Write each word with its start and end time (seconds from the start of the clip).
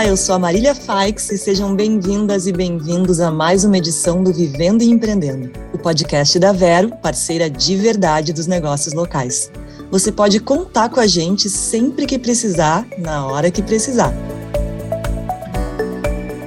Olá, 0.00 0.08
eu 0.08 0.16
sou 0.16 0.34
a 0.34 0.38
Marília 0.38 0.74
Faix 0.74 1.30
e 1.30 1.36
sejam 1.36 1.76
bem-vindas 1.76 2.46
e 2.46 2.52
bem-vindos 2.52 3.20
a 3.20 3.30
mais 3.30 3.66
uma 3.66 3.76
edição 3.76 4.24
do 4.24 4.32
Vivendo 4.32 4.80
e 4.80 4.88
Empreendendo, 4.88 5.52
o 5.74 5.78
podcast 5.78 6.38
da 6.38 6.52
Vero, 6.52 6.88
parceira 7.02 7.50
de 7.50 7.76
verdade 7.76 8.32
dos 8.32 8.46
negócios 8.46 8.94
locais. 8.94 9.52
Você 9.90 10.10
pode 10.10 10.40
contar 10.40 10.88
com 10.88 11.00
a 11.00 11.06
gente 11.06 11.50
sempre 11.50 12.06
que 12.06 12.18
precisar, 12.18 12.88
na 12.96 13.26
hora 13.26 13.50
que 13.50 13.62
precisar. 13.62 14.14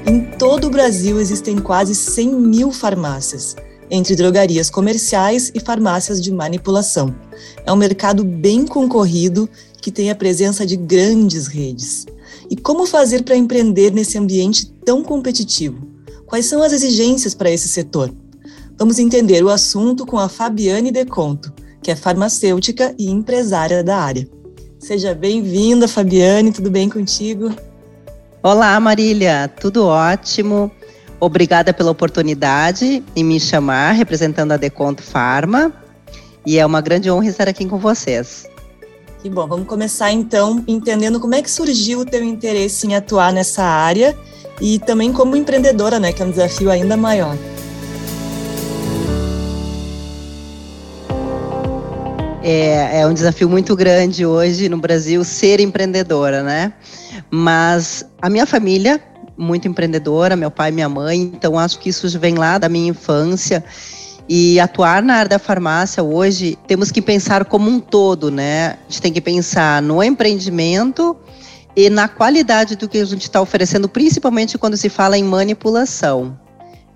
Em 0.08 0.22
todo 0.40 0.66
o 0.66 0.72
Brasil 0.72 1.22
existem 1.22 1.60
quase 1.60 1.94
100 1.94 2.34
mil 2.34 2.72
farmácias, 2.72 3.56
entre 3.88 4.16
drogarias 4.16 4.72
comerciais 4.72 5.52
e 5.54 5.60
farmácias 5.60 6.20
de 6.20 6.32
manipulação. 6.32 7.14
É 7.64 7.72
um 7.72 7.76
mercado 7.76 8.24
bem 8.24 8.66
concorrido 8.66 9.48
que 9.80 9.92
tem 9.92 10.10
a 10.10 10.16
presença 10.16 10.66
de 10.66 10.76
grandes 10.76 11.46
redes. 11.46 12.08
E 12.54 12.56
como 12.56 12.86
fazer 12.86 13.24
para 13.24 13.36
empreender 13.36 13.92
nesse 13.92 14.16
ambiente 14.16 14.72
tão 14.86 15.04
competitivo? 15.04 15.88
Quais 16.28 16.46
são 16.46 16.62
as 16.62 16.72
exigências 16.72 17.34
para 17.34 17.50
esse 17.50 17.68
setor? 17.68 18.14
Vamos 18.78 19.00
entender 19.00 19.44
o 19.44 19.50
assunto 19.50 20.06
com 20.06 20.20
a 20.20 20.30
Fabiane 20.30 20.92
Deconto, 20.92 21.52
que 21.82 21.90
é 21.90 21.96
farmacêutica 21.96 22.94
e 22.96 23.10
empresária 23.10 23.84
da 23.84 23.98
área. 23.98 24.30
Seja 24.78 25.16
bem-vinda, 25.16 25.88
Fabiane, 25.88 26.52
tudo 26.52 26.70
bem 26.70 26.88
contigo? 26.88 27.52
Olá, 28.44 28.80
Marília, 28.80 29.52
tudo 29.60 29.88
ótimo. 29.88 30.72
Obrigada 31.20 31.74
pela 31.74 31.90
oportunidade 31.90 33.04
em 33.16 33.24
me 33.24 33.40
chamar, 33.40 33.94
representando 33.94 34.52
a 34.52 34.58
Deconto 34.58 35.02
Farma. 35.02 35.74
E 36.46 36.60
é 36.60 36.66
uma 36.68 36.82
grande 36.82 37.10
honra 37.10 37.30
estar 37.30 37.50
aqui 37.50 37.66
com 37.66 37.80
vocês. 37.80 38.46
Que 39.24 39.30
bom, 39.30 39.48
vamos 39.48 39.68
começar 39.68 40.12
então 40.12 40.62
entendendo 40.68 41.18
como 41.18 41.34
é 41.34 41.42
que 41.42 41.50
surgiu 41.50 42.00
o 42.00 42.06
teu 42.06 42.22
interesse 42.22 42.86
em 42.86 42.94
atuar 42.94 43.32
nessa 43.32 43.64
área 43.64 44.18
e 44.60 44.80
também 44.80 45.14
como 45.14 45.38
empreendedora, 45.38 45.98
né, 45.98 46.12
que 46.12 46.22
é 46.22 46.26
um 46.26 46.30
desafio 46.30 46.70
ainda 46.70 46.98
maior. 46.98 47.38
É, 52.44 53.00
é 53.00 53.08
um 53.08 53.14
desafio 53.14 53.48
muito 53.48 53.78
grande 53.78 54.26
hoje 54.26 54.68
no 54.68 54.78
Brasil 54.78 55.24
ser 55.24 55.62
empreendedora, 55.62 56.44
né? 56.44 56.74
Mas 57.32 58.06
a 58.22 58.30
minha 58.30 58.46
família, 58.46 59.02
muito 59.38 59.70
empreendedora, 59.70 60.36
meu 60.36 60.52
pai 60.52 60.68
e 60.68 60.74
minha 60.74 60.90
mãe, 60.90 61.22
então 61.22 61.58
acho 61.58 61.80
que 61.80 61.88
isso 61.88 62.20
vem 62.20 62.36
lá 62.36 62.58
da 62.58 62.68
minha 62.68 62.90
infância. 62.90 63.64
E 64.28 64.60
atuar 64.60 65.04
na 65.04 65.16
área 65.16 65.30
da 65.30 65.40
farmácia 65.40 66.02
hoje, 66.02 66.58
temos 66.66 66.92
que 66.92 67.02
pensar 67.02 67.46
como 67.46 67.70
um 67.70 67.80
todo, 67.80 68.32
né? 68.32 68.68
A 68.68 68.78
gente 68.90 69.02
tem 69.02 69.14
que 69.14 69.22
pensar 69.22 69.82
no 69.82 70.02
empreendimento 70.02 71.16
e 71.76 71.90
na 71.90 72.08
qualidade 72.08 72.76
do 72.76 72.88
que 72.88 73.00
a 73.00 73.06
gente 73.06 73.24
está 73.24 73.42
oferecendo, 73.42 73.90
principalmente 73.90 74.58
quando 74.58 74.78
se 74.78 74.90
fala 74.90 75.18
em 75.18 75.24
manipulação. 75.24 76.38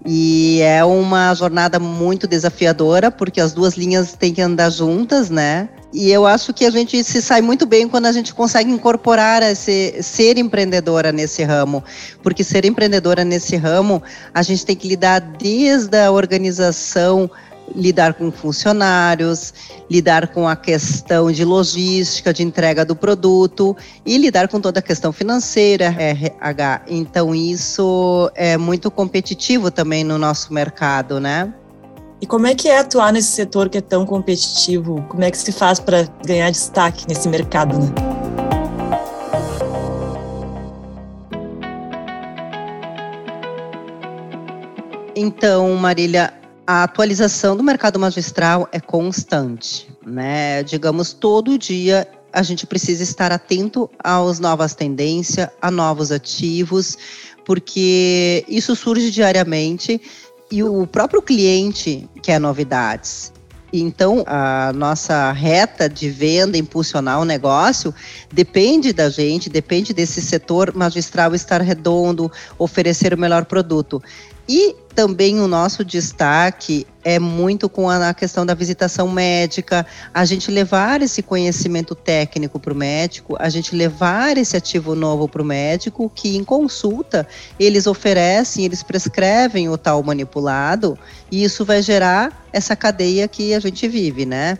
E 0.05 0.61
é 0.61 0.83
uma 0.85 1.33
jornada 1.33 1.79
muito 1.79 2.27
desafiadora, 2.27 3.11
porque 3.11 3.41
as 3.41 3.53
duas 3.53 3.75
linhas 3.75 4.13
têm 4.13 4.33
que 4.33 4.41
andar 4.41 4.69
juntas, 4.69 5.29
né? 5.29 5.69
E 5.93 6.11
eu 6.11 6.25
acho 6.25 6.53
que 6.53 6.65
a 6.65 6.69
gente 6.69 7.03
se 7.03 7.21
sai 7.21 7.41
muito 7.41 7.65
bem 7.65 7.87
quando 7.87 8.05
a 8.05 8.11
gente 8.11 8.33
consegue 8.33 8.69
incorporar 8.69 9.41
esse 9.41 10.01
ser 10.03 10.37
empreendedora 10.37 11.11
nesse 11.11 11.43
ramo, 11.43 11.83
porque 12.21 12.43
ser 12.43 12.65
empreendedora 12.65 13.23
nesse 13.23 13.55
ramo, 13.55 14.03
a 14.33 14.43
gente 14.43 14.65
tem 14.65 14.75
que 14.75 14.87
lidar 14.87 15.19
desde 15.19 15.97
a 15.97 16.11
organização 16.11 17.29
lidar 17.75 18.13
com 18.13 18.31
funcionários, 18.31 19.53
lidar 19.89 20.27
com 20.27 20.47
a 20.47 20.55
questão 20.55 21.31
de 21.31 21.43
logística, 21.43 22.33
de 22.33 22.43
entrega 22.43 22.85
do 22.85 22.95
produto 22.95 23.75
e 24.05 24.17
lidar 24.17 24.47
com 24.47 24.59
toda 24.59 24.79
a 24.79 24.81
questão 24.81 25.11
financeira, 25.11 25.85
RH. 25.85 26.81
Então 26.87 27.33
isso 27.33 28.31
é 28.35 28.57
muito 28.57 28.89
competitivo 28.89 29.69
também 29.71 30.03
no 30.03 30.17
nosso 30.17 30.53
mercado, 30.53 31.19
né? 31.19 31.53
E 32.19 32.25
como 32.25 32.47
é 32.47 32.55
que 32.55 32.67
é 32.67 32.79
atuar 32.79 33.13
nesse 33.13 33.29
setor 33.29 33.69
que 33.69 33.77
é 33.77 33.81
tão 33.81 34.05
competitivo? 34.05 35.05
Como 35.07 35.23
é 35.23 35.29
que 35.29 35.37
se 35.37 35.51
faz 35.51 35.79
para 35.79 36.07
ganhar 36.25 36.49
destaque 36.49 37.05
nesse 37.07 37.29
mercado, 37.29 37.77
né? 37.77 37.93
Então, 45.19 45.75
Marília, 45.75 46.31
a 46.67 46.83
atualização 46.83 47.55
do 47.55 47.63
mercado 47.63 47.97
magistral 47.97 48.67
é 48.73 48.79
constante, 48.79 49.89
né? 50.05 50.61
Digamos, 50.63 51.13
todo 51.13 51.57
dia 51.57 52.05
a 52.33 52.43
gente 52.43 52.67
precisa 52.67 53.01
estar 53.03 53.31
atento 53.31 53.89
às 54.03 54.37
novas 54.37 54.75
tendências, 54.75 55.47
a 55.61 55.71
novos 55.71 56.11
ativos, 56.11 56.97
porque 57.45 58.43
isso 58.49 58.75
surge 58.75 59.09
diariamente 59.09 60.01
e 60.51 60.61
o 60.61 60.85
próprio 60.85 61.21
cliente 61.21 62.07
quer 62.21 62.37
novidades. 62.37 63.31
Então, 63.71 64.23
a 64.27 64.73
nossa 64.73 65.31
reta 65.31 65.87
de 65.87 66.09
venda, 66.09 66.57
impulsionar 66.57 67.21
o 67.21 67.25
negócio, 67.25 67.93
depende 68.31 68.91
da 68.91 69.09
gente, 69.09 69.49
depende 69.49 69.93
desse 69.93 70.21
setor 70.21 70.75
magistral 70.75 71.33
estar 71.33 71.61
redondo, 71.61 72.29
oferecer 72.57 73.13
o 73.13 73.17
melhor 73.17 73.45
produto. 73.45 74.01
E 74.47 74.75
também 74.97 75.39
o 75.39 75.47
nosso 75.47 75.85
destaque 75.85 76.87
é 77.03 77.19
muito 77.19 77.69
com 77.69 77.87
a 77.87 78.15
questão 78.15 78.43
da 78.43 78.55
visitação 78.55 79.07
médica, 79.07 79.85
a 80.11 80.25
gente 80.25 80.49
levar 80.49 81.03
esse 81.03 81.21
conhecimento 81.21 81.93
técnico 81.93 82.59
para 82.59 82.73
o 82.73 82.75
médico, 82.75 83.35
a 83.37 83.47
gente 83.47 83.75
levar 83.75 84.37
esse 84.39 84.57
ativo 84.57 84.95
novo 84.95 85.27
para 85.27 85.43
o 85.43 85.45
médico, 85.45 86.11
que 86.15 86.35
em 86.35 86.43
consulta 86.43 87.27
eles 87.59 87.85
oferecem, 87.85 88.65
eles 88.65 88.81
prescrevem 88.81 89.69
o 89.69 89.77
tal 89.77 90.01
manipulado, 90.01 90.97
e 91.29 91.43
isso 91.43 91.63
vai 91.63 91.83
gerar 91.83 92.47
essa 92.51 92.75
cadeia 92.75 93.27
que 93.27 93.53
a 93.53 93.59
gente 93.59 93.87
vive, 93.87 94.25
né? 94.25 94.57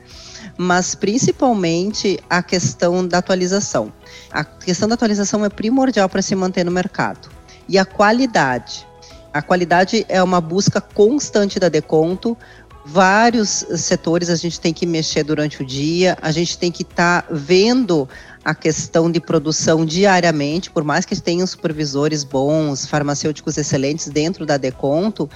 Mas 0.55 0.93
principalmente 0.93 2.19
a 2.29 2.43
questão 2.43 3.07
da 3.07 3.17
atualização. 3.17 3.91
A 4.29 4.43
questão 4.43 4.87
da 4.87 4.93
atualização 4.93 5.43
é 5.43 5.49
primordial 5.49 6.07
para 6.07 6.21
se 6.21 6.35
manter 6.35 6.63
no 6.63 6.71
mercado. 6.71 7.27
E 7.67 7.79
a 7.79 7.83
qualidade 7.83 8.85
a 9.33 9.41
qualidade 9.41 10.05
é 10.07 10.21
uma 10.21 10.41
busca 10.41 10.79
constante 10.81 11.59
da 11.59 11.69
Deconto. 11.69 12.37
Vários 12.85 13.65
setores 13.75 14.29
a 14.29 14.35
gente 14.35 14.59
tem 14.59 14.73
que 14.73 14.85
mexer 14.85 15.23
durante 15.23 15.61
o 15.61 15.65
dia, 15.65 16.17
a 16.21 16.31
gente 16.31 16.57
tem 16.57 16.71
que 16.71 16.83
estar 16.83 17.23
tá 17.23 17.27
vendo 17.29 18.07
a 18.45 18.55
questão 18.55 19.11
de 19.11 19.19
produção 19.19 19.85
diariamente, 19.85 20.71
por 20.71 20.83
mais 20.83 21.03
que 21.05 21.19
tenham 21.19 21.45
supervisores 21.45 22.23
bons, 22.23 22.85
farmacêuticos 22.85 23.57
excelentes 23.57 24.07
dentro 24.07 24.45
da 24.45 24.55
Deconto, 24.55 25.29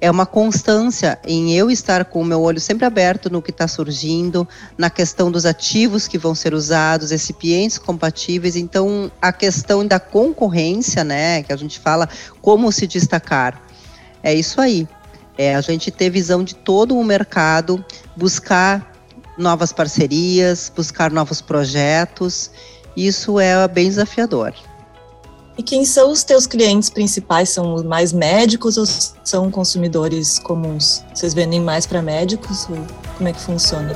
é 0.00 0.10
uma 0.10 0.24
constância 0.24 1.18
em 1.26 1.52
eu 1.52 1.70
estar 1.70 2.06
com 2.06 2.22
o 2.22 2.24
meu 2.24 2.40
olho 2.40 2.58
sempre 2.58 2.86
aberto 2.86 3.28
no 3.28 3.42
que 3.42 3.50
está 3.50 3.68
surgindo, 3.68 4.48
na 4.78 4.88
questão 4.88 5.30
dos 5.30 5.44
ativos 5.44 6.08
que 6.08 6.16
vão 6.16 6.34
ser 6.34 6.54
usados, 6.54 7.10
recipientes 7.10 7.76
compatíveis. 7.76 8.56
Então, 8.56 9.12
a 9.20 9.32
questão 9.32 9.86
da 9.86 10.00
concorrência, 10.00 11.04
né, 11.04 11.42
que 11.42 11.52
a 11.52 11.56
gente 11.56 11.78
fala 11.78 12.08
como 12.40 12.72
se 12.72 12.86
destacar, 12.86 13.60
é 14.22 14.34
isso 14.34 14.60
aí. 14.60 14.88
É 15.36 15.54
a 15.54 15.60
gente 15.60 15.90
ter 15.90 16.08
visão 16.08 16.42
de 16.42 16.54
todo 16.54 16.96
o 16.96 17.04
mercado, 17.04 17.84
buscar 18.16 18.90
novas 19.36 19.72
parcerias, 19.72 20.72
buscar 20.74 21.10
novos 21.10 21.40
projetos. 21.40 22.50
Isso 22.96 23.38
é 23.38 23.66
bem 23.68 23.88
desafiador. 23.88 24.54
E 25.60 25.62
quem 25.62 25.84
são 25.84 26.10
os 26.10 26.24
teus 26.24 26.46
clientes 26.46 26.88
principais? 26.88 27.50
São 27.50 27.84
mais 27.84 28.14
médicos 28.14 28.78
ou 28.78 28.86
são 29.22 29.50
consumidores 29.50 30.38
comuns? 30.38 31.04
Vocês 31.14 31.34
vendem 31.34 31.60
mais 31.60 31.84
para 31.84 32.00
médicos? 32.00 32.66
Ou 32.70 32.78
como 33.18 33.28
é 33.28 33.32
que 33.34 33.40
funciona? 33.40 33.92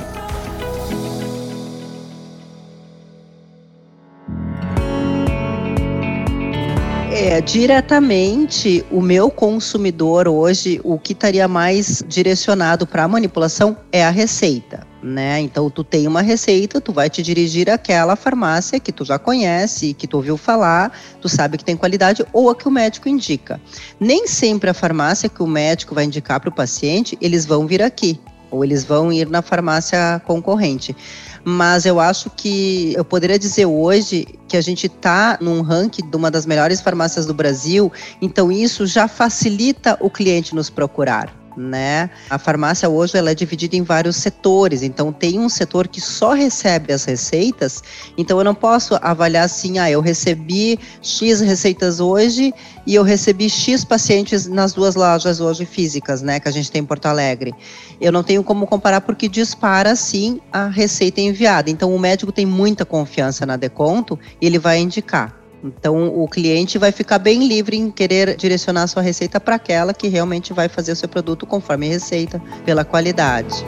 É, 7.11 7.41
diretamente, 7.41 8.85
o 8.91 9.01
meu 9.01 9.31
consumidor 9.31 10.27
hoje, 10.27 10.79
o 10.83 10.99
que 10.99 11.13
estaria 11.13 11.47
mais 11.47 12.03
direcionado 12.07 12.85
para 12.85 13.05
a 13.05 13.07
manipulação 13.07 13.75
é 13.91 14.05
a 14.05 14.11
receita 14.11 14.85
né? 15.05 15.39
Então 15.39 15.69
tu 15.69 15.83
tem 15.83 16.07
uma 16.07 16.21
receita, 16.21 16.81
tu 16.81 16.91
vai 16.91 17.09
te 17.09 17.21
dirigir 17.21 17.69
àquela 17.69 18.15
farmácia 18.15 18.79
que 18.79 18.91
tu 18.91 19.05
já 19.05 19.19
conhece, 19.19 19.93
que 19.93 20.07
tu 20.07 20.17
ouviu 20.17 20.35
falar, 20.35 20.91
tu 21.21 21.29
sabe 21.29 21.57
que 21.57 21.63
tem 21.63 21.77
qualidade 21.77 22.25
ou 22.33 22.49
a 22.49 22.55
que 22.55 22.67
o 22.67 22.71
médico 22.71 23.07
indica. 23.07 23.61
Nem 23.99 24.27
sempre 24.27 24.69
a 24.69 24.73
farmácia 24.73 25.29
que 25.29 25.43
o 25.43 25.47
médico 25.47 25.93
vai 25.93 26.05
indicar 26.05 26.39
para 26.39 26.49
o 26.49 26.55
paciente, 26.55 27.17
eles 27.21 27.45
vão 27.45 27.67
vir 27.67 27.83
aqui 27.83 28.19
ou 28.49 28.63
eles 28.63 28.83
vão 28.83 29.11
ir 29.11 29.29
na 29.29 29.41
farmácia 29.41 30.21
concorrente. 30.25 30.95
Mas 31.43 31.85
eu 31.85 31.99
acho 31.99 32.31
que 32.31 32.93
eu 32.95 33.05
poderia 33.05 33.37
dizer 33.37 33.67
hoje 33.67 34.25
que 34.47 34.57
a 34.57 34.61
gente 34.61 34.87
está 34.87 35.37
num 35.39 35.61
ranking 35.61 36.09
de 36.09 36.17
uma 36.17 36.31
das 36.31 36.47
melhores 36.47 36.81
farmácias 36.81 37.27
do 37.27 37.33
Brasil, 37.33 37.91
então 38.19 38.51
isso 38.51 38.87
já 38.87 39.07
facilita 39.07 39.97
o 39.99 40.09
cliente 40.09 40.55
nos 40.55 40.69
procurar 40.69 41.44
né? 41.55 42.09
A 42.29 42.37
farmácia 42.37 42.89
hoje 42.89 43.17
ela 43.17 43.31
é 43.31 43.35
dividida 43.35 43.75
em 43.75 43.83
vários 43.83 44.15
setores, 44.17 44.83
então 44.83 45.11
tem 45.11 45.39
um 45.39 45.49
setor 45.49 45.87
que 45.87 46.01
só 46.01 46.33
recebe 46.33 46.93
as 46.93 47.05
receitas, 47.05 47.83
então 48.17 48.37
eu 48.37 48.43
não 48.43 48.55
posso 48.55 48.95
avaliar 49.01 49.45
assim, 49.45 49.79
ah, 49.79 49.89
eu 49.89 50.01
recebi 50.01 50.79
X 51.01 51.41
receitas 51.41 51.99
hoje 51.99 52.53
e 52.85 52.95
eu 52.95 53.03
recebi 53.03 53.49
X 53.49 53.83
pacientes 53.83 54.47
nas 54.47 54.73
duas 54.73 54.95
lojas 54.95 55.39
hoje 55.39 55.65
físicas, 55.65 56.21
né, 56.21 56.39
que 56.39 56.47
a 56.47 56.51
gente 56.51 56.71
tem 56.71 56.81
em 56.81 56.85
Porto 56.85 57.05
Alegre. 57.07 57.53
Eu 57.99 58.11
não 58.11 58.23
tenho 58.23 58.43
como 58.43 58.67
comparar 58.67 59.01
porque 59.01 59.27
dispara 59.27 59.95
sim 59.95 60.39
a 60.51 60.67
receita 60.67 61.21
enviada. 61.21 61.69
Então 61.69 61.95
o 61.95 61.99
médico 61.99 62.31
tem 62.31 62.45
muita 62.45 62.85
confiança 62.85 63.45
na 63.45 63.55
Deconto 63.55 64.19
e 64.41 64.45
ele 64.45 64.59
vai 64.59 64.79
indicar. 64.79 65.44
Então, 65.65 66.07
o 66.07 66.27
cliente 66.27 66.77
vai 66.77 66.91
ficar 66.91 67.17
bem 67.17 67.47
livre 67.47 67.75
em 67.75 67.89
querer 67.89 68.35
direcionar 68.35 68.83
a 68.83 68.87
sua 68.87 69.01
receita 69.01 69.39
para 69.39 69.55
aquela 69.55 69.95
que 69.95 70.07
realmente 70.07 70.53
vai 70.53 70.69
fazer 70.69 70.91
o 70.91 70.95
seu 70.95 71.09
produto 71.09 71.47
conforme 71.47 71.87
receita, 71.87 72.39
pela 72.63 72.85
qualidade. 72.85 73.65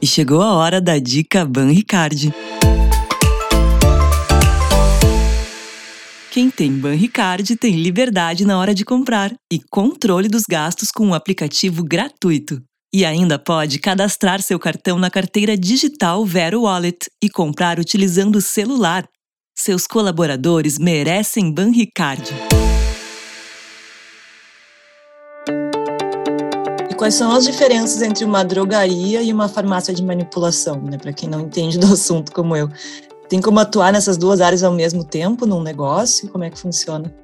E 0.00 0.06
chegou 0.06 0.42
a 0.42 0.54
hora 0.54 0.78
da 0.78 0.98
dica 0.98 1.42
Ban 1.46 1.70
Ricard. 1.70 2.34
Quem 6.30 6.50
tem 6.50 6.70
Banricard 6.70 7.56
tem 7.56 7.76
liberdade 7.76 8.44
na 8.44 8.58
hora 8.58 8.74
de 8.74 8.84
comprar 8.84 9.32
e 9.50 9.58
controle 9.70 10.28
dos 10.28 10.42
gastos 10.42 10.90
com 10.90 11.06
um 11.06 11.14
aplicativo 11.14 11.82
gratuito. 11.82 12.62
E 12.96 13.04
ainda 13.04 13.38
pode 13.38 13.78
cadastrar 13.78 14.40
seu 14.40 14.58
cartão 14.58 14.98
na 14.98 15.10
carteira 15.10 15.54
digital 15.54 16.24
Vero 16.24 16.62
Wallet 16.62 17.10
e 17.22 17.28
comprar 17.28 17.78
utilizando 17.78 18.36
o 18.36 18.40
celular. 18.40 19.06
Seus 19.54 19.86
colaboradores 19.86 20.78
merecem 20.78 21.52
Banricard. 21.52 22.24
E 26.90 26.94
quais 26.94 27.12
são 27.12 27.32
as 27.32 27.44
diferenças 27.44 28.00
entre 28.00 28.24
uma 28.24 28.42
drogaria 28.42 29.20
e 29.20 29.30
uma 29.30 29.46
farmácia 29.46 29.92
de 29.92 30.02
manipulação, 30.02 30.80
né? 30.80 30.96
Para 30.96 31.12
quem 31.12 31.28
não 31.28 31.42
entende 31.42 31.76
do 31.78 31.92
assunto 31.92 32.32
como 32.32 32.56
eu. 32.56 32.70
Tem 33.28 33.42
como 33.42 33.60
atuar 33.60 33.92
nessas 33.92 34.16
duas 34.16 34.40
áreas 34.40 34.62
ao 34.62 34.72
mesmo 34.72 35.04
tempo 35.04 35.44
num 35.44 35.62
negócio? 35.62 36.30
Como 36.30 36.44
é 36.44 36.48
que 36.48 36.58
funciona? 36.58 37.14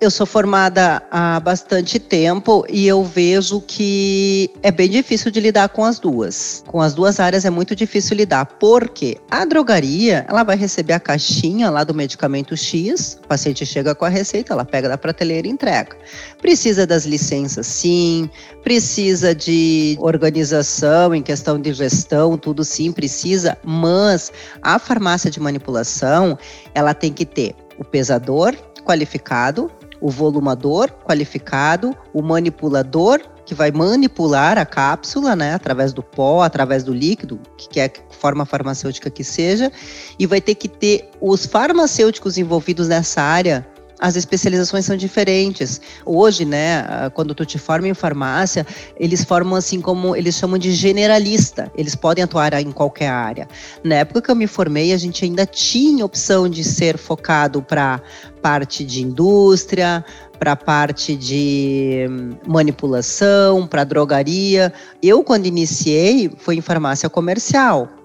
Eu 0.00 0.10
sou 0.10 0.24
formada 0.24 1.02
há 1.10 1.38
bastante 1.40 1.98
tempo 1.98 2.64
e 2.70 2.86
eu 2.86 3.04
vejo 3.04 3.60
que 3.60 4.50
é 4.62 4.70
bem 4.70 4.88
difícil 4.88 5.30
de 5.30 5.38
lidar 5.40 5.68
com 5.68 5.84
as 5.84 5.98
duas. 5.98 6.64
Com 6.66 6.80
as 6.80 6.94
duas 6.94 7.20
áreas 7.20 7.44
é 7.44 7.50
muito 7.50 7.76
difícil 7.76 8.16
lidar, 8.16 8.46
porque 8.46 9.18
a 9.30 9.44
drogaria, 9.44 10.24
ela 10.26 10.42
vai 10.42 10.56
receber 10.56 10.94
a 10.94 11.00
caixinha 11.00 11.68
lá 11.68 11.84
do 11.84 11.92
medicamento 11.92 12.56
X, 12.56 13.18
o 13.22 13.28
paciente 13.28 13.66
chega 13.66 13.94
com 13.94 14.06
a 14.06 14.08
receita, 14.08 14.54
ela 14.54 14.64
pega 14.64 14.88
da 14.88 14.96
prateleira 14.96 15.46
e 15.46 15.50
entrega. 15.50 15.94
Precisa 16.40 16.86
das 16.86 17.04
licenças, 17.04 17.66
sim, 17.66 18.30
precisa 18.62 19.34
de 19.34 19.98
organização 20.00 21.14
em 21.14 21.22
questão 21.22 21.60
de 21.60 21.74
gestão, 21.74 22.38
tudo 22.38 22.64
sim 22.64 22.90
precisa, 22.90 23.58
mas 23.62 24.32
a 24.62 24.78
farmácia 24.78 25.30
de 25.30 25.38
manipulação, 25.38 26.38
ela 26.74 26.94
tem 26.94 27.12
que 27.12 27.26
ter 27.26 27.54
o 27.76 27.84
pesador 27.84 28.56
qualificado, 28.82 29.70
o 30.00 30.10
volumador 30.10 30.90
qualificado, 31.04 31.96
o 32.12 32.22
manipulador 32.22 33.20
que 33.44 33.54
vai 33.54 33.72
manipular 33.72 34.58
a 34.58 34.64
cápsula, 34.64 35.34
né, 35.34 35.54
através 35.54 35.92
do 35.92 36.04
pó, 36.04 36.42
através 36.42 36.84
do 36.84 36.94
líquido, 36.94 37.40
que 37.56 37.68
quer 37.68 37.92
forma 38.10 38.46
farmacêutica 38.46 39.10
que 39.10 39.24
seja, 39.24 39.72
e 40.18 40.24
vai 40.24 40.40
ter 40.40 40.54
que 40.54 40.68
ter 40.68 41.10
os 41.20 41.46
farmacêuticos 41.46 42.38
envolvidos 42.38 42.86
nessa 42.86 43.20
área 43.20 43.66
as 44.00 44.16
especializações 44.16 44.86
são 44.86 44.96
diferentes. 44.96 45.80
Hoje, 46.06 46.44
né, 46.44 47.10
quando 47.14 47.34
tu 47.34 47.44
te 47.44 47.58
forma 47.58 47.86
em 47.86 47.94
farmácia, 47.94 48.66
eles 48.98 49.22
formam 49.22 49.56
assim 49.56 49.80
como 49.80 50.16
eles 50.16 50.34
chamam 50.34 50.58
de 50.58 50.72
generalista. 50.72 51.70
Eles 51.76 51.94
podem 51.94 52.24
atuar 52.24 52.54
em 52.54 52.72
qualquer 52.72 53.10
área. 53.10 53.46
Na 53.84 53.96
época 53.96 54.22
que 54.22 54.30
eu 54.30 54.34
me 54.34 54.46
formei, 54.46 54.92
a 54.92 54.96
gente 54.96 55.24
ainda 55.24 55.44
tinha 55.44 56.04
opção 56.04 56.48
de 56.48 56.64
ser 56.64 56.96
focado 56.96 57.62
para 57.62 58.00
parte 58.40 58.84
de 58.84 59.02
indústria, 59.02 60.04
para 60.38 60.56
parte 60.56 61.14
de 61.14 62.06
manipulação, 62.46 63.66
para 63.66 63.84
drogaria. 63.84 64.72
Eu, 65.02 65.22
quando 65.22 65.44
iniciei, 65.44 66.32
foi 66.38 66.56
em 66.56 66.62
farmácia 66.62 67.10
comercial. 67.10 67.99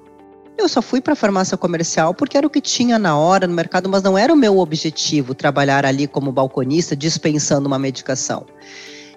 Eu 0.58 0.70
só 0.70 0.82
fui 0.82 1.02
para 1.02 1.16
farmácia 1.16 1.58
comercial 1.58 2.14
porque 2.14 2.38
era 2.38 2.48
o 2.48 2.50
que 2.50 2.62
tinha 2.62 2.98
na 2.98 3.18
hora 3.18 3.46
no 3.46 3.54
mercado, 3.54 3.90
mas 3.90 4.02
não 4.02 4.18
era 4.18 4.34
o 4.34 4.38
meu 4.38 4.58
objetivo 4.58 5.36
trabalhar 5.36 5.86
ali 5.86 6.08
como 6.08 6.32
balconista 6.32 6.96
dispensando 6.96 7.68
uma 7.68 7.78
medicação. 7.78 8.46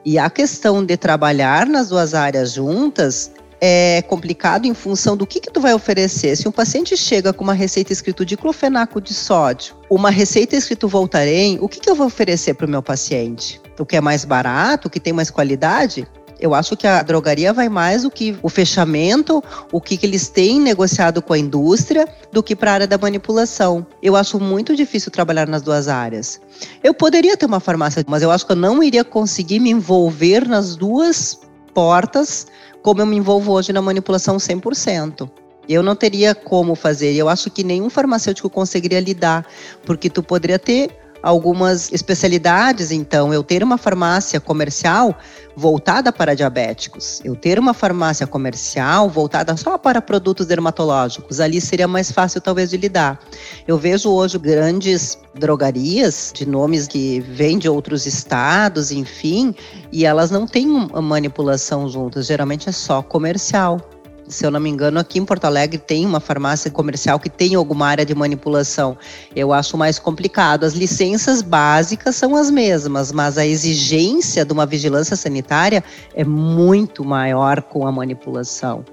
E 0.04 0.18
a 0.18 0.28
questão 0.28 0.84
de 0.84 0.96
trabalhar 0.96 1.66
nas 1.66 1.88
duas 1.88 2.14
áreas 2.14 2.52
juntas 2.52 3.30
é 3.60 4.02
complicado 4.02 4.66
em 4.66 4.74
função 4.74 5.16
do 5.16 5.26
que, 5.26 5.40
que 5.40 5.50
tu 5.50 5.60
vai 5.60 5.74
oferecer. 5.74 6.36
Se 6.36 6.48
um 6.48 6.52
paciente 6.52 6.96
chega 6.96 7.32
com 7.32 7.42
uma 7.42 7.52
receita 7.52 7.92
escrito 7.92 8.24
diclofenaco 8.24 9.00
de 9.00 9.12
sódio, 9.12 9.74
uma 9.90 10.10
receita 10.10 10.56
escrito 10.56 10.88
Voltaren, 10.88 11.58
o 11.60 11.68
que, 11.68 11.80
que 11.80 11.90
eu 11.90 11.94
vou 11.94 12.06
oferecer 12.06 12.54
para 12.54 12.66
o 12.66 12.70
meu 12.70 12.82
paciente? 12.82 13.60
O 13.78 13.86
que 13.86 13.96
é 13.96 14.00
mais 14.00 14.24
barato, 14.24 14.88
o 14.88 14.90
que 14.90 15.00
tem 15.00 15.12
mais 15.12 15.30
qualidade? 15.30 16.06
Eu 16.38 16.54
acho 16.54 16.76
que 16.76 16.86
a 16.86 17.02
drogaria 17.02 17.52
vai 17.52 17.68
mais 17.68 18.02
do 18.02 18.10
que 18.10 18.36
o 18.42 18.48
fechamento, 18.48 19.42
o 19.72 19.80
que, 19.80 19.96
que 19.96 20.06
eles 20.06 20.28
têm 20.28 20.60
negociado 20.60 21.20
com 21.20 21.32
a 21.32 21.38
indústria, 21.38 22.06
do 22.32 22.42
que 22.42 22.54
para 22.54 22.70
a 22.70 22.74
área 22.74 22.86
da 22.86 22.96
manipulação. 22.96 23.86
Eu 24.02 24.14
acho 24.14 24.38
muito 24.38 24.76
difícil 24.76 25.10
trabalhar 25.10 25.48
nas 25.48 25.62
duas 25.62 25.88
áreas. 25.88 26.40
Eu 26.82 26.94
poderia 26.94 27.36
ter 27.36 27.46
uma 27.46 27.60
farmácia, 27.60 28.04
mas 28.06 28.22
eu 28.22 28.30
acho 28.30 28.46
que 28.46 28.52
eu 28.52 28.56
não 28.56 28.82
iria 28.82 29.04
conseguir 29.04 29.58
me 29.58 29.70
envolver 29.70 30.46
nas 30.46 30.76
duas 30.76 31.40
portas 31.74 32.46
como 32.82 33.02
eu 33.02 33.06
me 33.06 33.16
envolvo 33.16 33.52
hoje 33.52 33.72
na 33.72 33.82
manipulação 33.82 34.36
100%. 34.36 35.28
Eu 35.68 35.82
não 35.82 35.94
teria 35.94 36.34
como 36.34 36.74
fazer. 36.74 37.12
Eu 37.14 37.28
acho 37.28 37.50
que 37.50 37.62
nenhum 37.62 37.90
farmacêutico 37.90 38.48
conseguiria 38.48 39.00
lidar, 39.00 39.46
porque 39.84 40.08
tu 40.08 40.22
poderia 40.22 40.58
ter 40.58 40.90
algumas 41.22 41.92
especialidades, 41.92 42.90
então, 42.90 43.32
eu 43.32 43.42
ter 43.42 43.62
uma 43.62 43.78
farmácia 43.78 44.40
comercial 44.40 45.16
voltada 45.56 46.12
para 46.12 46.34
diabéticos, 46.34 47.20
eu 47.24 47.34
ter 47.34 47.58
uma 47.58 47.74
farmácia 47.74 48.26
comercial 48.26 49.10
voltada 49.10 49.56
só 49.56 49.76
para 49.76 50.00
produtos 50.00 50.46
dermatológicos, 50.46 51.40
ali 51.40 51.60
seria 51.60 51.88
mais 51.88 52.12
fácil 52.12 52.40
talvez 52.40 52.70
de 52.70 52.76
lidar. 52.76 53.18
Eu 53.66 53.76
vejo 53.76 54.08
hoje 54.10 54.38
grandes 54.38 55.18
drogarias 55.34 56.32
de 56.32 56.46
nomes 56.46 56.86
que 56.86 57.20
vêm 57.20 57.58
de 57.58 57.68
outros 57.68 58.06
estados, 58.06 58.92
enfim, 58.92 59.52
e 59.90 60.06
elas 60.06 60.30
não 60.30 60.46
têm 60.46 60.68
manipulação 61.02 61.88
juntas, 61.88 62.26
geralmente 62.26 62.68
é 62.68 62.72
só 62.72 63.02
comercial 63.02 63.80
se 64.28 64.44
eu 64.44 64.50
não 64.50 64.60
me 64.60 64.68
engano, 64.68 64.98
aqui 64.98 65.18
em 65.18 65.24
Porto 65.24 65.44
Alegre 65.44 65.78
tem 65.78 66.04
uma 66.04 66.20
farmácia 66.20 66.70
comercial 66.70 67.18
que 67.18 67.30
tem 67.30 67.54
alguma 67.54 67.86
área 67.86 68.04
de 68.04 68.14
manipulação. 68.14 68.96
Eu 69.34 69.52
acho 69.52 69.76
mais 69.76 69.98
complicado. 69.98 70.64
As 70.64 70.74
licenças 70.74 71.42
básicas 71.42 72.16
são 72.16 72.36
as 72.36 72.50
mesmas, 72.50 73.10
mas 73.10 73.38
a 73.38 73.46
exigência 73.46 74.44
de 74.44 74.52
uma 74.52 74.66
vigilância 74.66 75.16
sanitária 75.16 75.82
é 76.14 76.24
muito 76.24 77.04
maior 77.04 77.62
com 77.62 77.86
a 77.86 77.92
manipulação. 77.92 78.84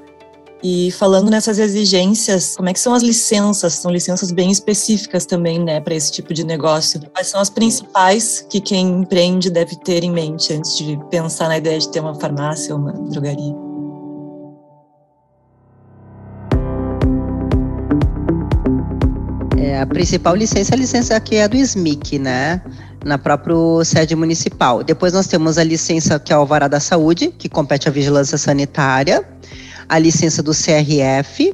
E 0.64 0.90
falando 0.94 1.30
nessas 1.30 1.60
exigências, 1.60 2.56
como 2.56 2.70
é 2.70 2.74
que 2.74 2.80
são 2.80 2.94
as 2.94 3.04
licenças? 3.04 3.74
São 3.74 3.92
licenças 3.92 4.32
bem 4.32 4.50
específicas 4.50 5.26
também, 5.26 5.60
né, 5.60 5.80
para 5.80 5.94
esse 5.94 6.12
tipo 6.12 6.34
de 6.34 6.44
negócio. 6.44 7.00
Quais 7.14 7.28
são 7.28 7.40
as 7.40 7.52
principais 7.52 8.44
que 8.50 8.60
quem 8.60 8.88
empreende 8.88 9.52
deve 9.52 9.76
ter 9.76 10.04
em 10.04 10.12
mente 10.12 10.54
antes 10.54 10.76
de 10.78 11.00
pensar 11.12 11.50
na 11.50 11.58
ideia 11.58 11.78
de 11.78 11.90
ter 11.90 12.00
uma 12.00 12.16
farmácia 12.16 12.74
ou 12.74 12.82
uma 12.82 12.94
drogaria? 12.94 13.75
A 19.80 19.86
principal 19.86 20.36
licença 20.36 20.74
é 20.74 20.76
a 20.76 20.80
licença 20.80 21.20
que 21.20 21.36
é 21.36 21.48
do 21.48 21.58
SMIC, 21.58 22.20
né? 22.20 22.62
Na 23.04 23.18
própria 23.18 23.84
sede 23.84 24.16
municipal. 24.16 24.84
Depois 24.84 25.14
nós 25.14 25.28
temos 25.28 25.58
a 25.58 25.64
licença 25.64 26.20
que 26.20 26.34
é 26.34 26.36
o 26.36 26.40
Alvará 26.40 26.68
da 26.68 26.80
Saúde, 26.80 27.34
que 27.38 27.48
compete 27.48 27.88
à 27.88 27.92
vigilância 27.92 28.38
sanitária, 28.38 29.24
a 29.88 30.00
licença 30.00 30.42
do 30.42 30.52
CRF, 30.52 31.54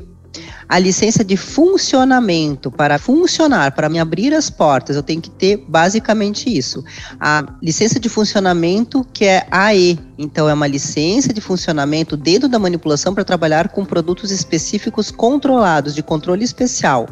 a 0.71 0.79
licença 0.79 1.21
de 1.21 1.35
funcionamento 1.35 2.71
para 2.71 2.97
funcionar, 2.97 3.73
para 3.73 3.89
me 3.89 3.99
abrir 3.99 4.33
as 4.33 4.49
portas, 4.49 4.95
eu 4.95 5.03
tenho 5.03 5.21
que 5.21 5.29
ter 5.29 5.65
basicamente 5.67 6.49
isso. 6.49 6.81
A 7.19 7.45
licença 7.61 7.99
de 7.99 8.07
funcionamento 8.07 9.05
que 9.11 9.25
é 9.25 9.45
AE, 9.51 9.99
então 10.17 10.47
é 10.47 10.53
uma 10.53 10.67
licença 10.67 11.33
de 11.33 11.41
funcionamento 11.41 12.15
dentro 12.15 12.47
da 12.47 12.57
manipulação 12.57 13.13
para 13.13 13.25
trabalhar 13.25 13.67
com 13.67 13.83
produtos 13.83 14.31
específicos 14.31 15.11
controlados 15.11 15.93
de 15.93 16.01
controle 16.01 16.45
especial. 16.45 17.05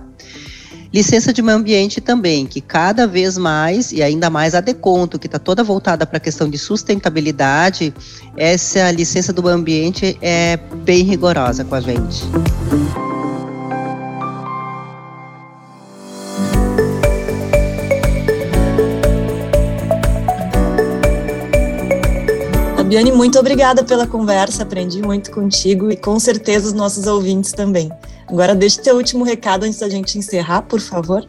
Licença 0.91 1.31
de 1.31 1.39
meio 1.43 1.55
ambiente 1.55 2.01
também, 2.01 2.48
que 2.48 2.60
cada 2.60 3.05
vez 3.05 3.38
mais, 3.38 3.91
e 3.91 4.01
ainda 4.01 4.27
mais 4.27 4.55
a 4.55 4.60
Deconto, 4.60 5.19
que 5.19 5.27
está 5.27 5.38
toda 5.38 5.63
voltada 5.63 6.03
para 6.03 6.17
a 6.17 6.19
questão 6.19 6.50
de 6.50 6.58
sustentabilidade, 6.58 7.93
essa 8.36 8.89
licença 8.89 9.31
do 9.31 9.43
meio 9.43 9.55
ambiente 9.55 10.17
é 10.19 10.58
bem 10.58 11.03
rigorosa 11.03 11.63
com 11.63 11.75
a 11.75 11.79
gente. 11.79 12.24
Fabiane, 22.75 23.12
muito 23.12 23.38
obrigada 23.38 23.84
pela 23.84 24.08
conversa, 24.08 24.63
aprendi 24.63 25.03
muito 25.03 25.29
contigo 25.29 25.91
e 25.91 25.96
com 25.96 26.19
certeza 26.19 26.65
os 26.65 26.74
nossos 26.74 27.05
ouvintes 27.05 27.51
também. 27.51 27.91
Agora 28.30 28.54
deixa 28.54 28.80
o 28.80 28.84
teu 28.84 28.96
último 28.96 29.24
recado 29.26 29.64
antes 29.64 29.80
da 29.80 29.90
gente 29.90 30.18
encerrar, 30.18 30.62
por 30.62 30.80
favor. 30.80 31.26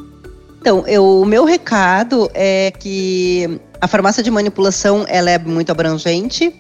Então, 0.61 0.87
eu, 0.87 1.23
o 1.23 1.25
meu 1.25 1.45
recado 1.45 2.31
é 2.35 2.71
que 2.79 3.61
a 3.81 3.89
farmácia 3.89 4.23
de 4.23 4.31
manipulação 4.31 5.07
ela 5.09 5.31
é 5.31 5.39
muito 5.39 5.73
abrangente, 5.73 6.55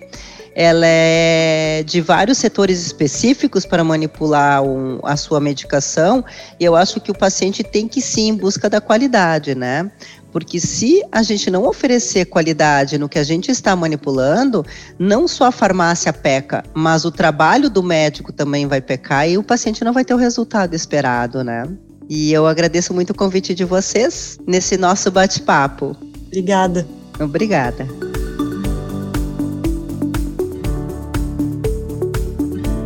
ela 0.54 0.86
é 0.86 1.82
de 1.84 2.00
vários 2.00 2.38
setores 2.38 2.84
específicos 2.84 3.66
para 3.66 3.84
manipular 3.84 4.62
um, 4.62 4.98
a 5.02 5.16
sua 5.16 5.38
medicação, 5.38 6.24
e 6.58 6.64
eu 6.64 6.74
acho 6.74 6.98
que 7.00 7.10
o 7.10 7.14
paciente 7.14 7.62
tem 7.62 7.86
que 7.86 8.00
sim 8.00 8.28
em 8.28 8.34
busca 8.34 8.70
da 8.70 8.80
qualidade, 8.80 9.54
né? 9.54 9.90
Porque 10.32 10.60
se 10.60 11.02
a 11.10 11.22
gente 11.22 11.50
não 11.50 11.66
oferecer 11.66 12.26
qualidade 12.26 12.98
no 12.98 13.08
que 13.08 13.18
a 13.18 13.24
gente 13.24 13.50
está 13.50 13.74
manipulando, 13.74 14.64
não 14.98 15.26
só 15.26 15.46
a 15.46 15.52
farmácia 15.52 16.12
peca, 16.12 16.64
mas 16.74 17.04
o 17.04 17.10
trabalho 17.10 17.68
do 17.68 17.82
médico 17.82 18.32
também 18.32 18.66
vai 18.66 18.80
pecar 18.80 19.28
e 19.28 19.36
o 19.36 19.42
paciente 19.42 19.84
não 19.84 19.92
vai 19.92 20.04
ter 20.04 20.14
o 20.14 20.18
resultado 20.18 20.74
esperado, 20.74 21.42
né? 21.42 21.64
E 22.08 22.32
eu 22.32 22.46
agradeço 22.46 22.92
muito 22.92 23.10
o 23.10 23.14
convite 23.14 23.54
de 23.54 23.64
vocês 23.64 24.38
nesse 24.46 24.76
nosso 24.76 25.10
bate-papo. 25.10 25.96
Obrigada. 26.26 26.86
Obrigada. 27.20 28.09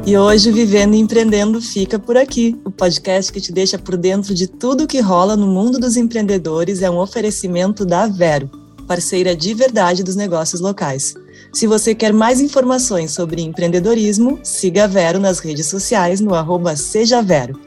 E 0.06 0.18
hoje, 0.18 0.52
Vivendo 0.52 0.94
e 0.94 0.98
Empreendendo 0.98 1.62
fica 1.62 1.98
por 1.98 2.14
aqui. 2.14 2.60
O 2.62 2.70
podcast 2.70 3.32
que 3.32 3.40
te 3.40 3.50
deixa 3.50 3.78
por 3.78 3.96
dentro 3.96 4.34
de 4.34 4.46
tudo 4.46 4.86
que 4.86 5.00
rola 5.00 5.34
no 5.34 5.46
mundo 5.46 5.78
dos 5.78 5.96
empreendedores 5.96 6.82
é 6.82 6.90
um 6.90 6.98
oferecimento 6.98 7.86
da 7.86 8.06
Vero, 8.06 8.50
parceira 8.86 9.34
de 9.34 9.54
verdade 9.54 10.04
dos 10.04 10.14
negócios 10.14 10.60
locais. 10.60 11.14
Se 11.54 11.66
você 11.66 11.94
quer 11.94 12.12
mais 12.12 12.38
informações 12.42 13.12
sobre 13.12 13.40
empreendedorismo, 13.40 14.38
siga 14.42 14.84
a 14.84 14.86
Vero 14.86 15.18
nas 15.18 15.38
redes 15.38 15.66
sociais 15.66 16.20
no 16.20 16.34
arroba 16.34 16.76
Seja 16.76 17.22
Vero. 17.22 17.58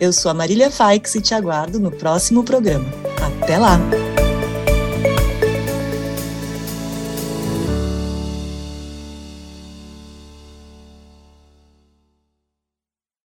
Eu 0.00 0.14
sou 0.14 0.30
a 0.30 0.34
Marília 0.34 0.70
Faix 0.70 1.14
e 1.14 1.20
te 1.20 1.34
aguardo 1.34 1.78
no 1.78 1.90
próximo 1.90 2.42
programa. 2.42 2.86
Até 3.20 3.58
lá! 3.58 3.78